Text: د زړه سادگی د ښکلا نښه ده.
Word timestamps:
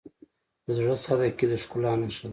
د 0.65 0.67
زړه 0.77 0.95
سادگی 1.03 1.45
د 1.49 1.53
ښکلا 1.61 1.91
نښه 2.01 2.25
ده. 2.29 2.29